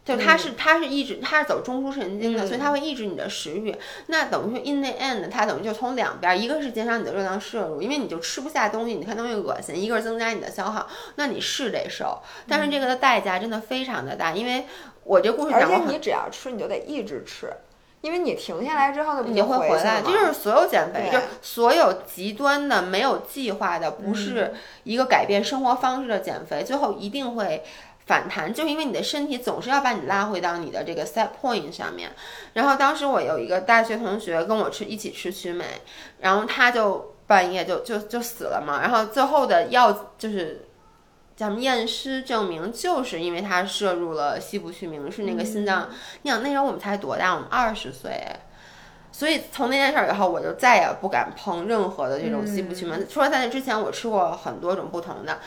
[0.04, 3.74] 就它是它是抑制它是走中枢神经的，嗯所以它会抑制你的食欲。
[4.08, 10.86] 那等于说 in the end，它等于就从两边儿，一个是减少你的热量摄入，因为你就吃不下东西，你看东西恶心；一个是增加你的消耗，
[11.16, 14.66] 那你是得瘦，但是这个的代价真的非常的大，因为
[15.04, 17.50] 我这故事讲过很且你只要吃，你就得一直吃，
[18.02, 27.64] 因为你停下来之后，那不你就会回回来，这就是所有减肥，就是所有极端的、没有计划的，不是一个改变生活方式的减肥，最后一定会
[28.06, 32.10] 反弹，就是因为你的身体总是要把你拉回到你的这个 set point 上面。
[32.52, 35.64] 然后当时我有一个大学同学跟我吃一起吃曲美，
[36.20, 40.66] 然后他就半夜就就就死了嘛，然后最后的药就是。
[41.36, 45.90] 咱们验尸证明，就是因为他摄入了西部曲明，是那个心脏。
[46.22, 47.34] 你想那时候我们才多大？
[47.34, 48.24] 我们二十岁，
[49.10, 53.04] 所以从那件事儿以后，我就再也不敢碰任何的这种西部曲明。
[53.08, 55.40] 除了在那之前，我吃过很多种不同的。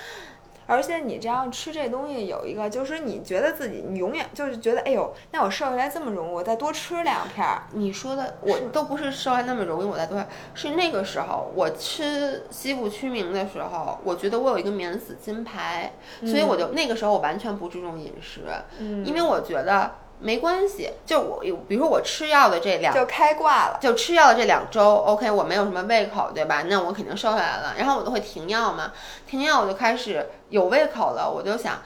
[0.67, 7.63] 而且你这样吃这东西有一个，就是你觉得自己，你永远就是觉得，哎呦，那我瘦下来这么容易，我再多吃两片儿。
[7.71, 10.25] 你说的我都不是瘦下来那么容易，我再多少？
[10.53, 18.41] 是那个时候我吃西部曲明的时候，我觉得我有一个免死金牌，所以我就那个时候我完全不注重饮食，
[18.79, 20.91] 嗯因为我觉得没关系。
[21.05, 23.77] 就我有，比如说我吃药的这两就开挂了。
[23.81, 26.63] 就吃药的这两周，OK，我没有什么胃口，对吧？
[26.67, 27.75] 那我肯定瘦下来了。
[27.77, 28.91] 然后我都会停药嘛，
[29.27, 31.81] 停药我就开始有胃口了，我就想，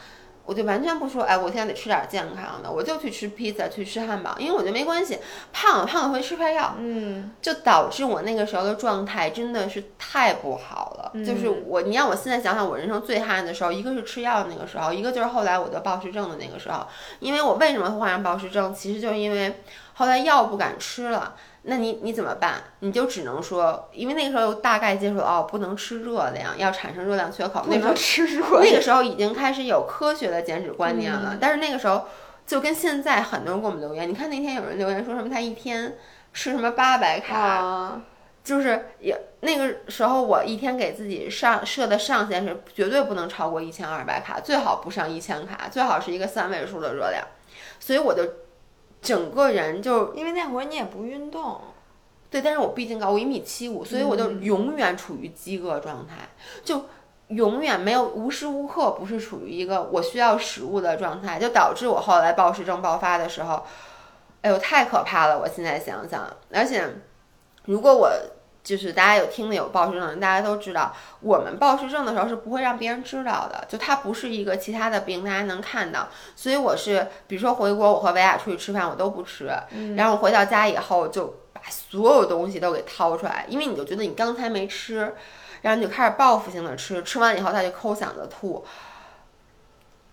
[0.52, 5.18] 我就完全不说，哎，我现在得吃点健康的，我就去吃披萨，去吃汉堡，因为我觉得没关系，
[5.54, 11.24] 胖了胖了会吃块药，嗯，就导致我那个时候的状态真的是太不好了。
[11.26, 16.86] 就是我，你让我现在想想，我人生最憨的时候，一个是吃药的那个时候，一个就是后来我得暴食症的那个时候。
[17.22, 19.62] 因为我为什么会患上暴食症，其实就是因为
[20.02, 21.36] 后来药不敢吃了。
[21.62, 22.56] 那你你怎么办？
[22.80, 27.64] 你就只能说，因为那个时候大概接触哦，不能吃热量，要产生热量缺口。
[27.68, 32.08] 那时候吃热那个时候已经开始有科学的减脂观念了，但是那个时候
[32.48, 35.96] 就跟现在很多人给我们留言，你看那天有人留言说什么他一天
[36.34, 38.02] 吃什么八百卡，啊，
[38.44, 47.24] 就是也那个时候我一天给自己上设的上限是绝对不能超过一千二百卡，最好不上一千卡，最好是一个三位数的热量，
[47.80, 48.24] 所以我就
[49.02, 51.60] 整个人就因为那会儿你也不运动，
[52.30, 56.30] 对，但是我毕竟高，我一米七五，所以我就永远处于饥饿状态，
[56.64, 56.86] 就
[57.30, 63.64] 永远没有无时无刻不是处于一个我需要食物的状态，就导致我后来暴食症爆发的时候，
[64.42, 65.40] 哎呦太可怕了！
[65.40, 66.88] 我现在想想，而且
[67.66, 68.12] 如果我
[68.64, 76.08] 就是大家有听的有暴食症的人，大家都知道，我们暴食症的时候是不会让别人知道的，就它不是一个其他的病，大家能看到。
[76.36, 79.52] 所以我是，比如说回国，我和维亚出去吃饭，我都不吃，
[79.96, 85.16] 然后我回到家以后就把所有东西都给掏出来，因为你就觉得你刚才没吃，
[85.62, 88.64] 然后你就开始报复性的吃，吃完以后他就抠嗓子吐。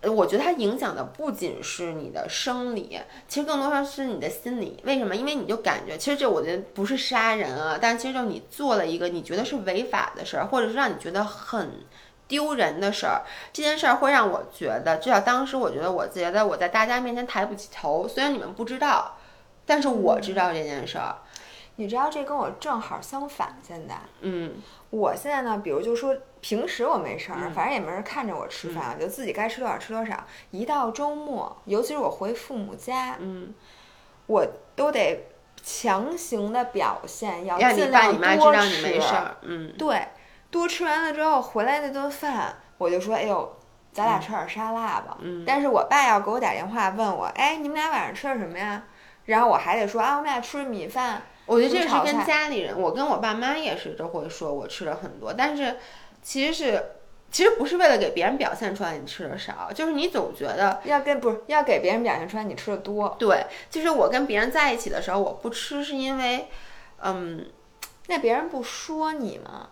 [0.01, 4.79] 呃我觉得它影响的不仅是你的生理，其实更多上是你的心理。
[4.83, 5.15] 为什么？
[5.15, 11.81] 因为你就感觉，其实这我觉得不是杀人啊，但其实就是你做了一个你觉得是违法的事儿，或者是让你觉得很
[12.29, 13.23] 丢人的事儿。
[13.51, 18.07] 这件事儿会让我觉得，至少当时我觉得，我觉得我在大家面前抬不起头。
[18.07, 19.17] 虽然你们不知道，
[19.65, 21.15] 但是我知道这件事儿。
[21.75, 23.99] 你知道这跟我正好相反，现在。
[24.21, 24.55] 嗯
[24.89, 30.15] 我现在呢，比如就说平时我没事儿，嗯反正也没人看着我吃饭，我就自己该吃多少吃多少。
[30.51, 33.53] 一到周末，尤其是我回父母家，嗯，
[34.27, 35.27] 我都得
[35.61, 39.37] 强行的表现，要尽量多道你没吃事儿。
[39.41, 40.07] 嗯对，
[40.49, 43.57] 多吃完了之后回来那顿饭，我就说，哎呦，
[43.91, 45.17] 咱俩吃点沙拉吧。
[45.19, 48.83] 嗯但是我爸要给我打电话问我，哎，你们俩晚上吃的什么呀？
[49.25, 51.21] 然后我还得说啊，我们俩吃米饭。
[51.45, 55.77] 我觉得这是跟家里人，我跟我爸妈也是都会说我吃了很多，但是
[56.21, 56.83] 其实是
[57.31, 66.47] 其实不是为了给别人表现出来你吃的少，就是你总觉得要跟不是要给别人表现出来你吃的多，对，就是我跟别人在一起的时候我不吃是因为，
[67.01, 67.45] 嗯，
[68.07, 69.69] 那别人不说你吗？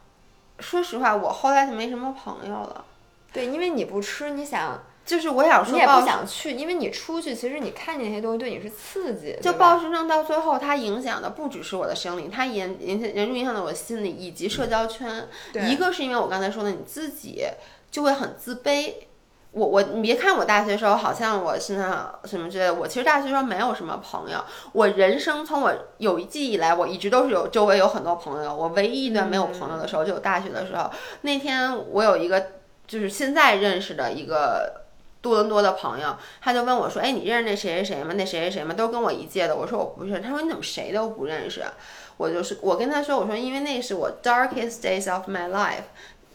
[0.60, 2.86] 说实话我后来就没什么朋友了，
[3.32, 15.28] 对，因为你不吃，你想就是我想说你也不暴想去，因为你出去，其实你看见那些东西对你是刺激，就暴食症到最后，它影响的不只是我的生理，它影影响严重影响到我的心理以及社交圈。
[15.54, 17.46] 对一个是因为我刚才说的，你自己
[17.90, 18.94] 就会很自卑。
[19.52, 24.44] 我我你别看我大学时候好像我身上什么之类的，我其实大学时候没有什么朋友。
[24.74, 28.54] 我人生从我有一记忆以来，我一直都是有周围有很多朋友。
[28.54, 30.92] 我唯一一段没有朋友的时候，就有大学的时候。
[31.22, 32.48] 那天我有一个
[32.86, 34.87] 就是现在认识的一个
[35.28, 38.14] 多伦多的朋友，他就问我说：“哎，你认识那谁谁谁吗？
[38.16, 38.74] 那谁谁谁吗？
[38.74, 41.64] 都跟我一届的。”我说：“我不认识。”他说：“你怎么谁都不认识？”
[42.18, 45.84] 我就是我跟他说：“我说因为那是我 darkest days of my life，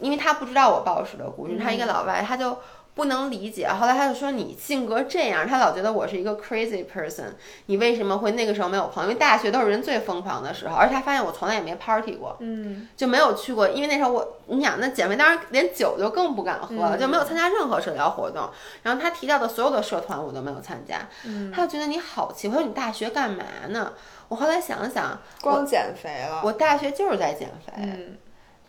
[0.00, 2.56] 因为他不知道我暴食的故事，他一个老外，他就。”
[2.94, 7.28] 不能理解，后来他就说你性格这样，他老觉得我是一个 crazy person，
[7.66, 9.10] 你为什么会那个时候没有朋友？
[9.10, 18.50] 因为大学都是人最疯狂的时候，而且他发现我从来也没 party 过，嗯，就没有去过，因为那时候我，你想那姐妹当然连酒就更不敢喝了，就没有参加任何社交活动。
[18.82, 21.08] 然后他提到的所有的社团我都没有参加，
[21.50, 23.92] 他就觉得你好奇怪，说你大学干嘛呢？
[24.28, 28.16] 我后来想想，光减肥了，我大学就是在减肥，嗯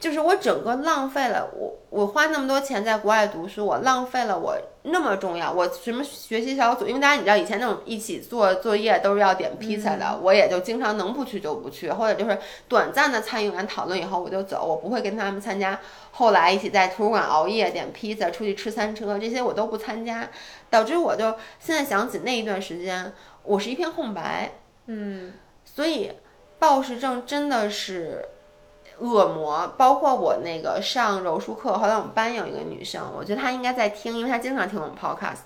[0.03, 12.37] 就是我整个浪费了我我花那么多钱在国外读书，我浪费了我那么重要，我什么学习小组，因为大家你知道以前那种一起做作业都是要点披萨的，我也就经常能不去就不去，或者就是
[12.67, 15.79] 短暂的参与完讨论以后我就走，我不会跟他们参加。
[16.11, 20.27] 后来一起在图书馆熬夜点披萨，出去吃餐车，这些我都不参加，
[20.69, 23.13] 导致我就现在想起那一段时间，
[23.43, 24.51] 我是一片空白。
[24.87, 25.31] 嗯
[25.63, 26.11] 所以
[26.59, 28.25] 暴食症真的是
[29.03, 29.67] 恶魔。
[29.77, 35.41] 包括我那个上柔术课，后来我们班有一个女生，我觉得她应该在听，因为她经常听我们 podcast。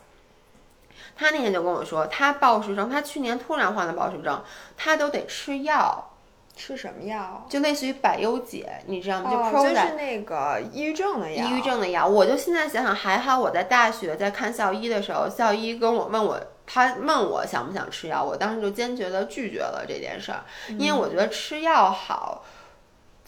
[1.15, 4.41] 她那天就跟我说，她暴食症，她去年突然患了暴食症，
[4.77, 6.11] 她都得吃药，
[6.55, 7.45] 吃什么药？
[7.49, 9.31] 就类似于百忧解，你知道吗？
[9.31, 20.43] 就哦就是那个抑郁症的药，抑郁症的药，我就现在想想，还好我在大学在看校医的时候，校医跟我问我，他问我想不想吃药，我当时就坚决的拒绝了这件事儿，
[20.77, 22.43] 因为我觉得吃药好，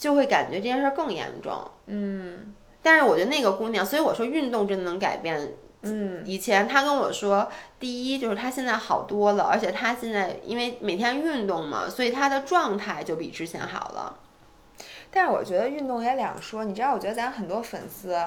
[0.00, 1.52] 就会感觉这件事儿更严重。
[1.86, 5.52] 嗯但是我觉得那个姑娘，所以我说运动真的能改变。
[5.82, 7.46] 嗯以前她跟我说，
[7.78, 14.18] 第一就是她现在好多了，而且她现在因为每天运动嘛，所以她的状态就比之前好了。
[15.10, 18.18] 但是我觉得运动也两说，你知道，我觉得咱很多粉丝，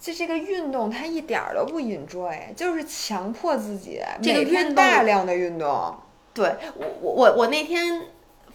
[0.00, 5.94] 就这个运动他一点儿都不 enjoy，就是强迫自己这个每天运动大量的运动。
[6.34, 8.02] 对我我我我那天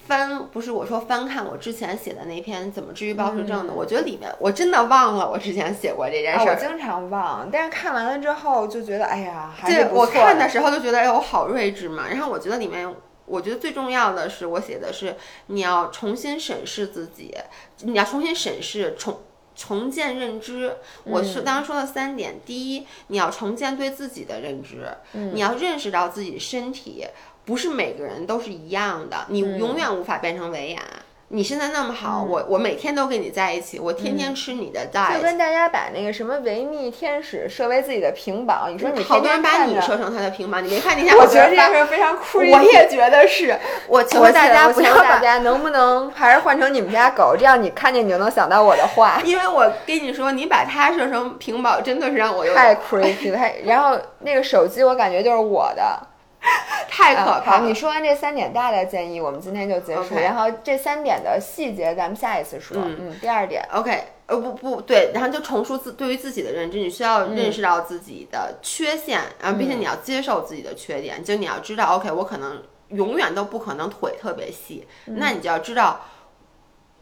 [0.08, 6.54] 翻不是我说翻看我之前写的那篇怎么治愈暴食症的，我觉得里面我真的忘了我之前写过这件啊，事儿。
[6.54, 12.08] 我经常忘，但是看完了之后就觉得，哎呀，还是这我看的时候就觉得，哎，我好睿智嘛。
[12.10, 12.94] 然后我觉得里面，
[13.26, 15.16] 我觉得最重要的是，我写的是
[15.48, 17.36] 你要重新审视自己，
[17.82, 19.20] 你要重新审视重。
[19.56, 22.40] 重建认知，我是刚刚说了三点。
[22.44, 27.06] 第一，你要重建对自己的认知，你要认识到自己身体
[27.46, 30.82] 不是每个人都是一样的，你永远无法变成维亚。
[31.30, 42.52] 你现在那么好，我我每天都跟你在一起，我天天吃你的就 diet，、跟大家把那个什么维密天使设为自己的屏保，你说你好天多人把你设成他的屏保，你没看那天 我觉得这发件事非常 creepy。
[42.56, 49.20] 我也觉得是，我求我大家不求大，家能不能还是换成你们家狗，这样你看见你就能想到我的话。
[49.26, 56.00] 因为我跟你说，你把它设成屏保，真的是让我有太点 creepy 了，太然后那个手机我感觉就是我的，
[56.90, 57.66] 太可怕了。
[57.66, 60.16] 你说完这三点大的建议，我们今天就结束。
[60.16, 62.78] 然后这三点的细节咱们下一次说。
[62.78, 76.02] 嗯嗯，第二点，OK，呃不不对，然后就重塑自对于自己的认知，你需要认识到自己的缺陷，然后并且你要接受自己的缺点，就你要知道，OK，我可能永远都不可能腿特别细，那你就要知道。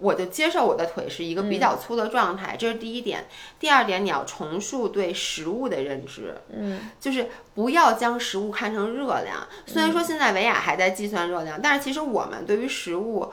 [0.01, 3.27] 我就接受我的腿是一个比较粗的状态，这是第一点。
[3.59, 9.47] 第二点，你要重塑对食物的认知，嗯，就是不要将食物看成热量。
[9.65, 13.31] 虽然说现在维亚还在计算热量，但是其实我们对于食物。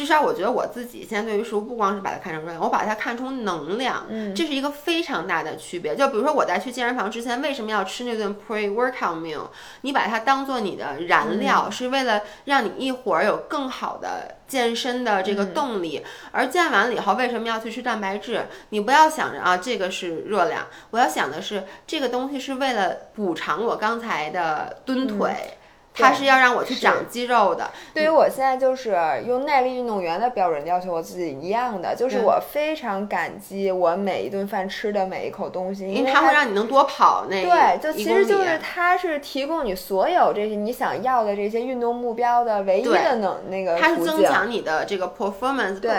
[0.00, 5.94] 至少我觉得我自己现在对于食物不光是把它看成热量，我把它看成能量，嗯，这是一个非常大的区别。
[5.94, 9.48] 就比如说我在去健身房之前为什么要吃那顿 pre workout meal？
[9.82, 16.02] 你把它当做你的燃料，是为了让你一会儿有更好的健身的这个动力。
[16.32, 18.46] 而健完了以后为什么要去吃蛋白质？
[18.70, 25.58] 你不要想着啊这个是热量，我要想的是这个东西是为了补偿我刚才的蹲腿。
[25.92, 27.70] 它是要让我去长肌肉的。
[27.92, 45.80] 对于我现在就是用耐力运动员的标准要求我自己一样的，就是我非常感激我每一顿饭吃的每一口东西，因为它会让你能多跑那对，就其实就是它是提供你所有这些你想要的这些运动目标的唯一的能那个它是增强你的这个 performance。
[45.80, 45.92] 对，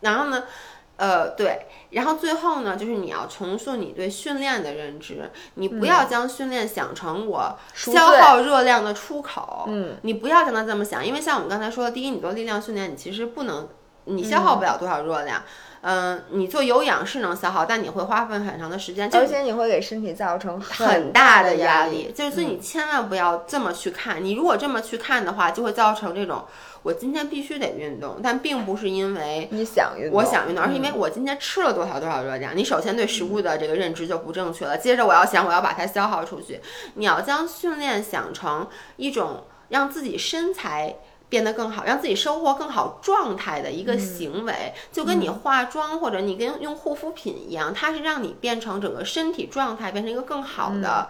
[0.00, 0.44] 然后呢？
[0.98, 13.68] 呃，对，然后最后呢，就是你要重塑你对训练的认知，你不要将训练想成我消耗热量的出口，嗯，你不要将它这么想，因为像我们刚才说的，第一，你做力量训练，你其实不能，
[14.08, 15.42] 你消耗不了多少热量。
[15.80, 22.12] 嗯，你做有氧是能消耗，但你会花费很长的时间，而且你会给身体造成很大的压力。
[22.12, 26.44] 就是你千万不要这么去看，你如果这么去看的话，就会造成这种
[26.82, 32.56] 我今天必须得运动，但并不是因为你想运动，我想运动，而是因为我今天吃了多少多少热量。
[32.56, 36.60] 你首先对食物的这个认知就不正确了，接着我要想我要把它消耗出去。
[36.94, 40.96] 你要将训练想成一种让自己身材。
[41.28, 51.08] 变得更好，让自己生活更好状态的一个行为，就跟你化妆或者你跟用护肤品一样，它是让你变成整个身体状态变成一个更好的、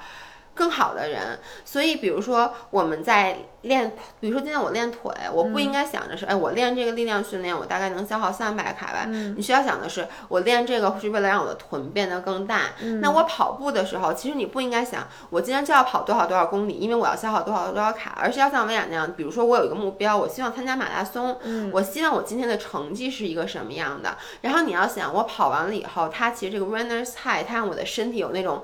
[0.58, 1.38] 更好的人。
[1.64, 3.38] 所以，比如说我们在。
[3.62, 9.06] 练，比如说今天我练腿，我不应该想着是，哎，我练这个力量训练，我大概能消耗三百卡吧。
[9.06, 12.70] 你需要想的是，我练这个是为了让我的臀变得更大。
[13.02, 21.36] 那我跑步的时候，其实你不应该想，我今天就要跑多少多少公里，因为我要消耗多少多少卡，而是要像薇娅那样，比如说我有一个目标，我希望参加马拉松，
[21.72, 24.16] 我希望我今天的成绩是一个什么样的。
[24.42, 28.62] 然后你要想，我跑完了以后，它其实这个 runner's high，它让我的身体有那种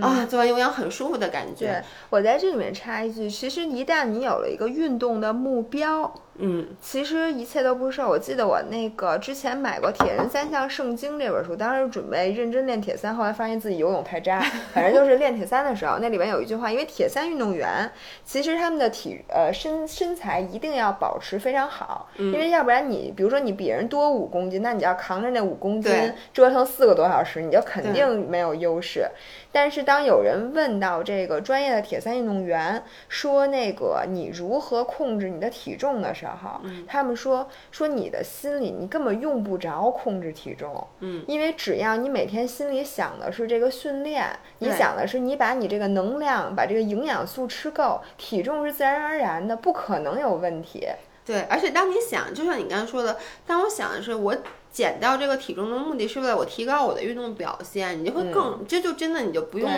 [0.00, 1.80] 啊，做完有氧很舒服的感觉。
[2.08, 4.40] 我在这里面插一句，其实一旦你有。
[4.40, 6.10] 了一个运动的目标。
[6.42, 8.08] 嗯，其实一切都不是事儿。
[8.08, 14.40] 我记得我那个之前买过《铁人三项圣经》这本书，当时准备认真练铁三，后来发现自己游泳太渣。
[14.72, 17.90] 反正就是练铁三的时候，那里面有一句话，因为铁三运动员
[18.24, 25.92] 其实他们的体呃身身材一定要保持非常好，因为要不然你比如说你比人多五公斤，那你要扛着那五公斤
[26.32, 29.06] 折腾四个多小时，你就肯定没有优势。
[29.52, 44.26] 但是当有人问到这个专业的铁三运动员说那个你如何控制你的体重的时候，好，他们说说你的心里，你根本用不着控制体重，嗯，因为只要你每天心里想的是这个训练，
[44.58, 50.86] 你想的是你把你这个能量，把这个营养素吃够，体重是自然而然的，不可能有问题。
[51.24, 53.16] 对，而且当你想，就像你刚才说的，
[53.46, 54.36] 当我想的是我
[54.72, 59.70] 减掉这个体重的目的是为了我提高我的运动表现，你就会更，这就真的你就不用。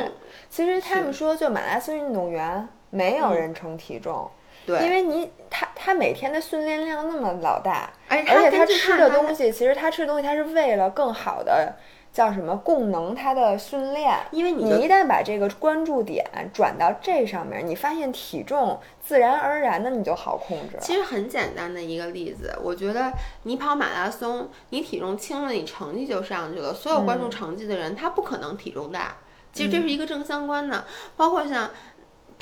[0.48, 4.30] 其实他们说，就马拉松运动员没有人称体重。
[4.66, 11.74] 对，因为你他他每天的训练量那么老大，而且他吃的东西，其实他吃的东西他是为了更好的
[12.12, 14.14] 叫什么供能他的训练。
[14.30, 20.76] 因为你你一旦把这个关注点转到这上面，你发现体重自然而然的你就好控制。
[20.80, 26.72] 其实很简单的一个例子，我觉得你跑马拉松，你体重轻了，你成绩就上去了。
[26.72, 29.16] 所有关注成绩的人，他不可能体重大。
[29.52, 30.84] 其实这是一个正相关的，
[31.16, 31.68] 包括像。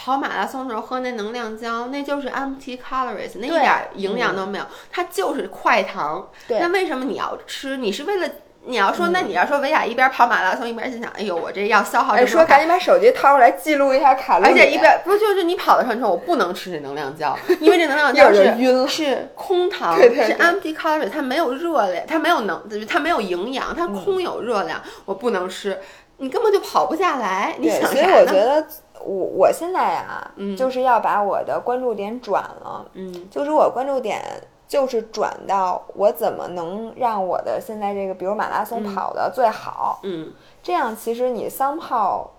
[0.03, 6.27] 跑马拉松的时候喝那能量胶，那就是 empty calories，那一点营养都没有，它就是快糖。
[6.49, 7.77] 那为什么你要吃？
[7.77, 8.27] 你是为了
[8.65, 12.15] 你要说，那你要说维亚一边跑马拉松一边心想，哎呦，我这要消耗。
[12.15, 14.51] 哎，说赶紧把手机掏出来记录一下卡路里。
[14.51, 25.79] 而且一边不就是你跑的时候，你说我不能吃这能量胶，因为这能量胶 是晕是空糖， 是 empty calories，它没有热量，它没有能，它没有营养，它空有热量，我不能吃，
[26.17, 27.55] 你根本就跑不下来。
[27.59, 28.67] 你想所以我觉得。
[29.05, 34.23] 我我现在呀，就是要把我的关注点转了，嗯，就是我关注点
[34.69, 40.33] 就是转到我怎么能让我的现在这个，比如马拉松跑的最好，嗯，
[40.63, 42.33] 这样其实你三炮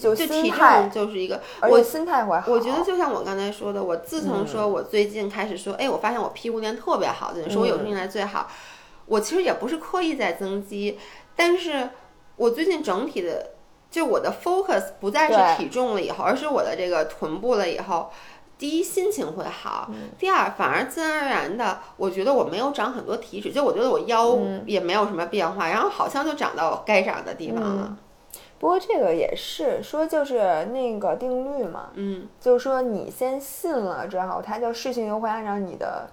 [0.00, 1.40] 就体态就是一个，
[1.70, 2.50] 我心态会好。
[2.50, 8.48] 我觉得就像我刚才说的，我自从说我最近开始说，哎，我发现我屁股练特别好，说我有生以来最好。
[9.06, 10.98] 我其实也不是刻意在增肌，
[11.34, 11.90] 但是
[12.36, 13.50] 我最近整体的，
[13.92, 18.10] 就我的 focus 不再是体重了以后，而是我的这个臀部了以后。
[18.58, 27.96] 第一，心情会好；第二，反而自然而然的，我觉得我没有长很多体脂，就我觉得我腰也没有什么变化，然后好像就长到该长的地方了。
[28.60, 36.08] 不过这个也是说，就是那个定律嘛，嗯，就是说你先信了之后，它就事情又会按照你的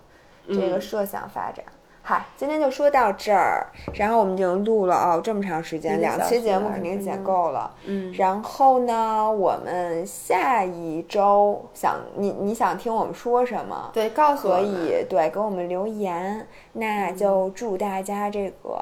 [0.48, 1.64] 这个设想发展。
[2.02, 7.72] 嗨，今天就说到这儿，然后我们已经录了哦这么长时间，两期节目肯定剪嗯够了。
[7.86, 13.92] 嗯，然后呢，我们下一周想你你想听我们说什么？
[13.94, 18.82] 对，告诉我可以对给我们留言，那就祝大家这个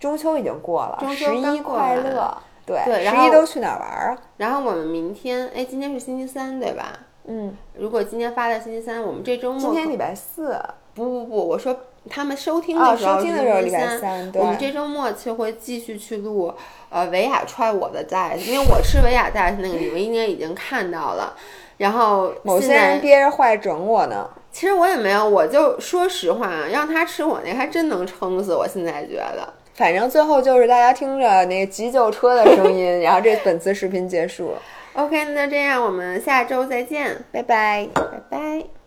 [0.00, 2.34] 中秋已经过了，十一快乐。
[2.64, 4.18] 对，十一都去哪儿玩儿啊？
[4.36, 6.98] 然后我们明天，哎，今天是星期三对吧？
[7.24, 10.58] 嗯，如果今天发在星期三，我们这周末今天礼拜四，
[10.94, 11.74] 不不不，我说
[12.08, 16.52] 他们收听哦的时候收听的时候是礼拜三，对我们这周末就会继续去录
[16.90, 21.36] 呃维亚踹我的袋子，因为我吃维亚袋子那个你们应该已经看到了。
[21.76, 24.28] 然后某些人憋着坏整我呢。
[24.50, 28.66] 其实我也没有，我就说实话，让他吃我那还真能撑死我。
[28.66, 34.54] 现在觉得反正最后就是大家听着那个急救车的声音， 然后这本次视频结束
[34.94, 37.86] ，OK，那这样我们下周再见，拜拜。
[37.94, 38.77] 拜拜。